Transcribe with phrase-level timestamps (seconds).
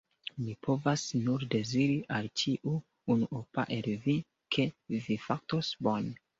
[0.43, 2.75] Mi povas nur deziri al ĉiu
[3.17, 4.19] unuopa el vi,
[4.59, 6.15] ke vi fartos bone.